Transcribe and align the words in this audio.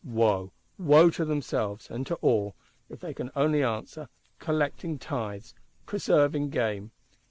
Wo, 0.03 0.51
wo 0.79 1.11
to 1.11 1.23
themselves 1.25 1.91
and 1.91 2.07
to 2.07 2.15
all, 2.23 2.55
if 2.89 3.01
they 3.01 3.13
can 3.13 3.29
only 3.35 3.61
answer: 3.61 4.09
Collecting 4.39 4.97
tithes, 4.97 5.53
Preserving 5.85 6.49
game! 6.49 6.89